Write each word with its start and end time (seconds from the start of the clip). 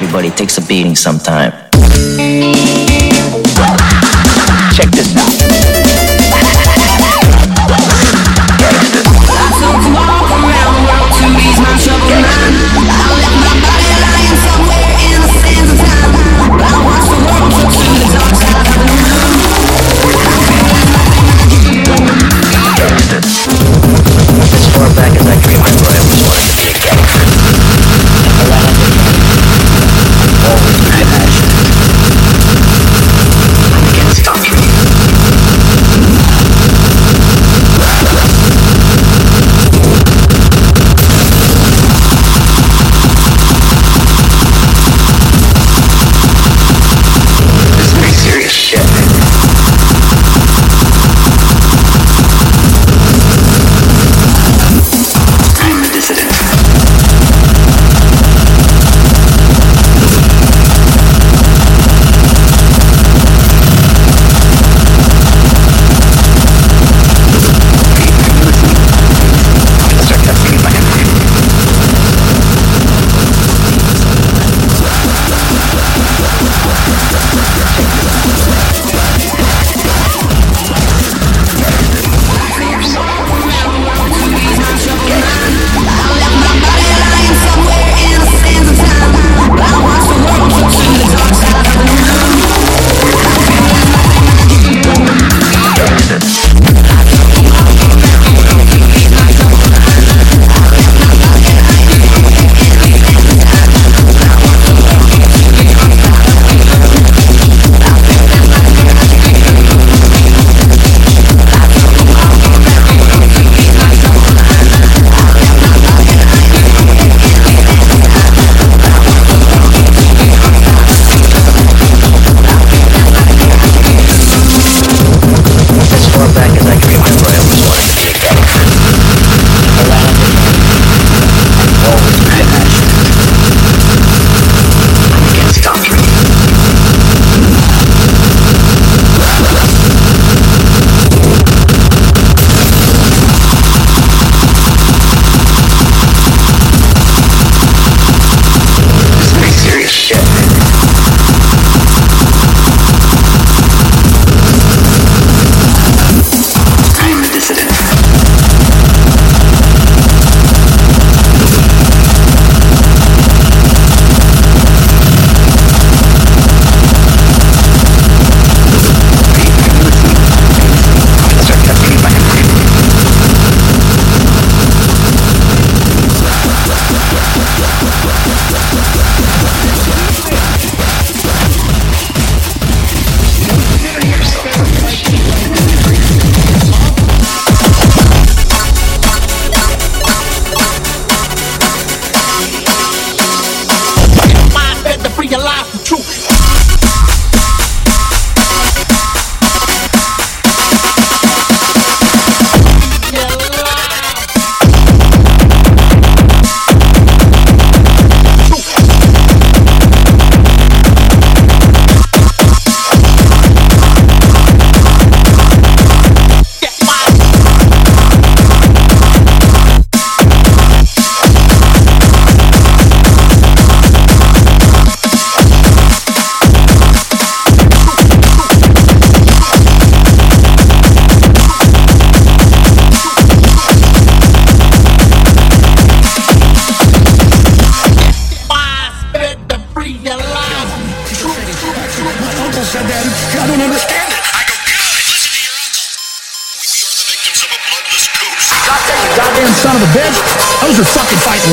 everybody 0.00 0.30
takes 0.30 0.56
a 0.58 0.62
beating 0.62 0.94
sometime. 0.94 1.52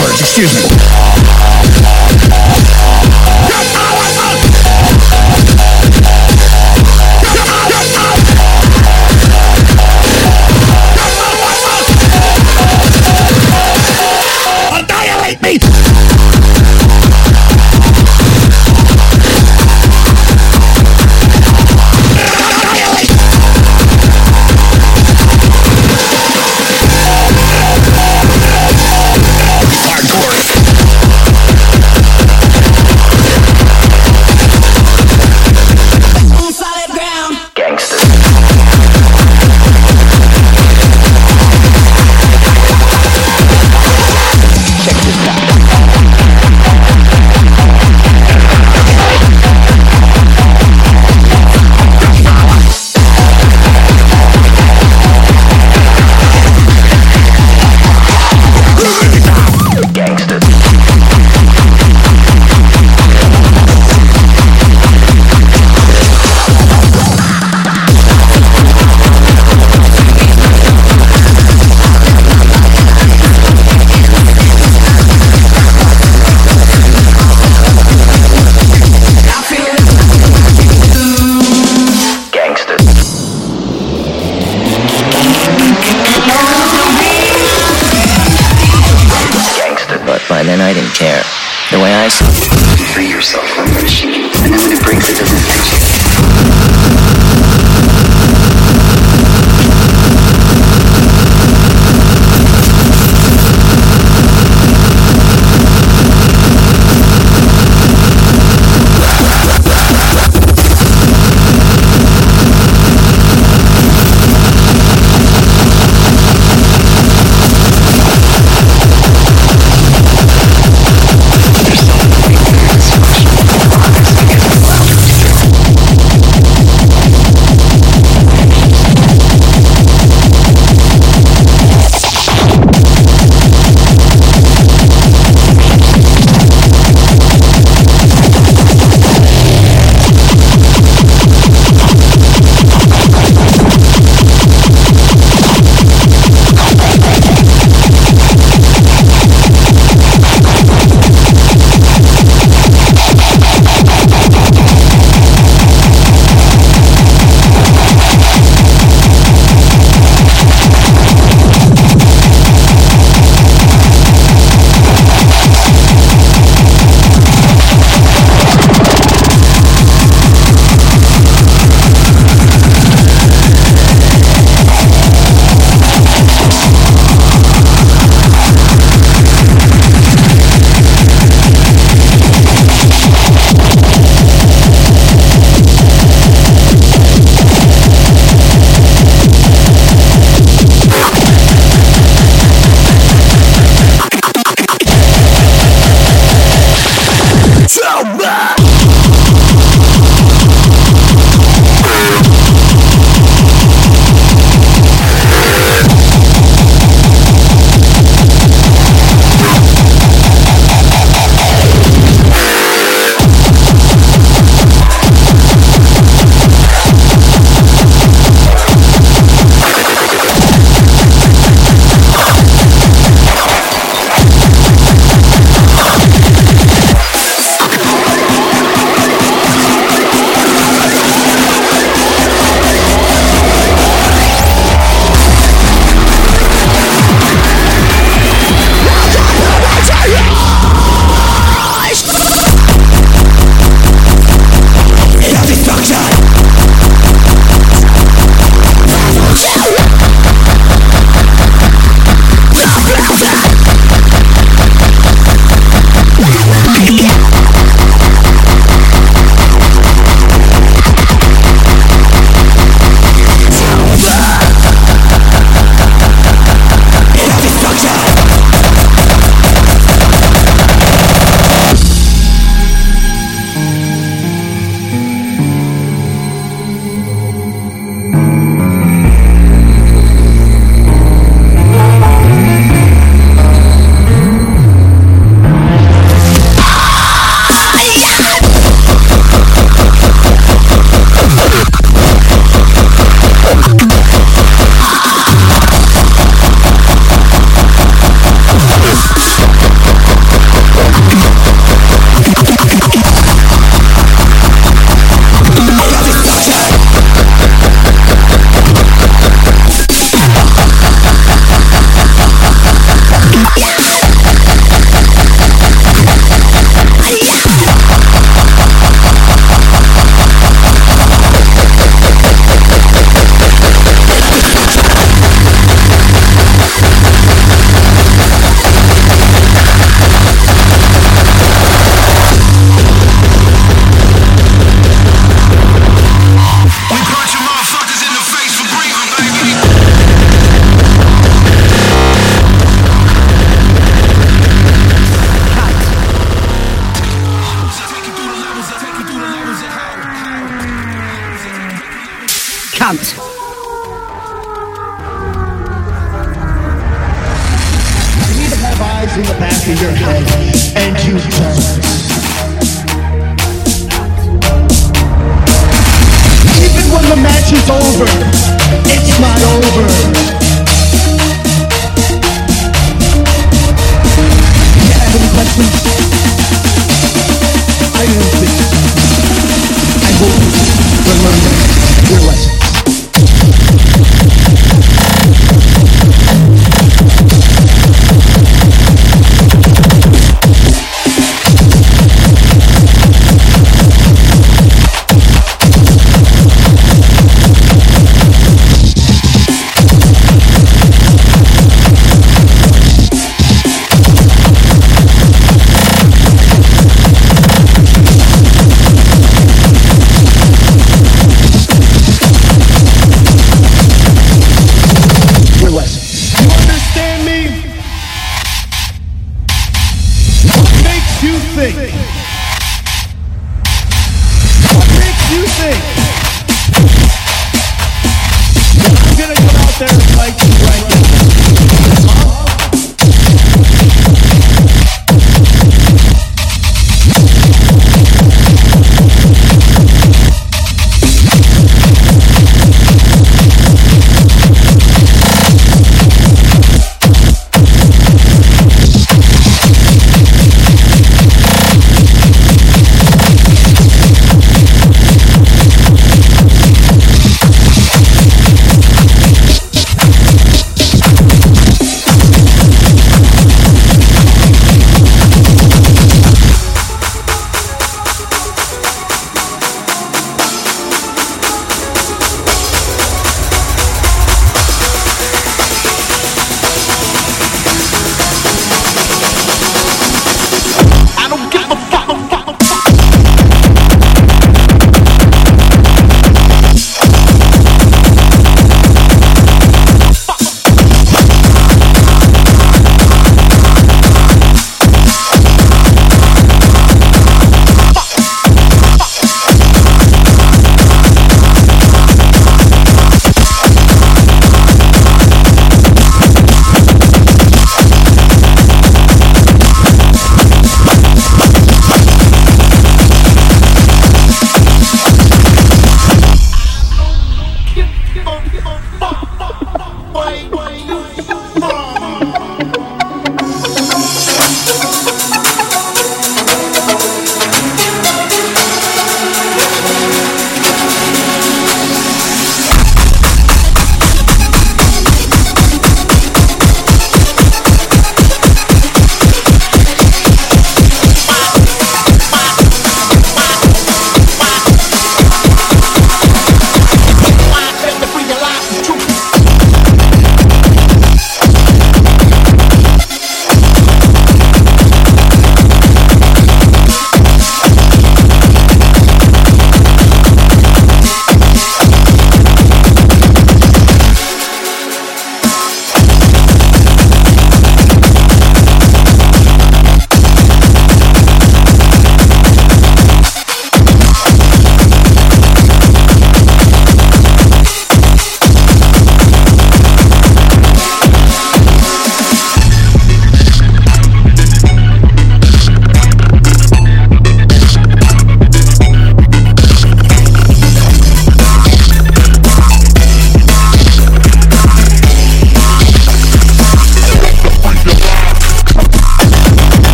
Words. 0.00 0.20
Excuse 0.20 0.54
me. 0.54 1.81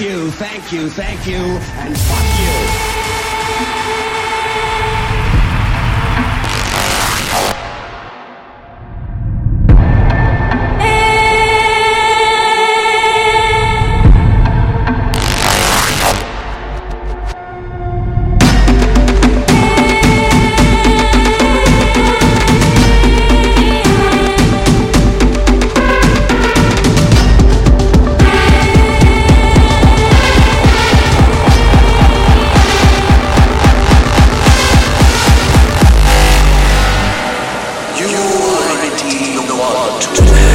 you, 0.00 0.30
thank 0.32 0.72
you, 0.72 0.88
thank 0.88 1.26
you, 1.26 1.36
and 1.36 1.98
fuck 1.98 2.40
you. 4.14 4.19
to 40.00 40.24
the 40.24 40.49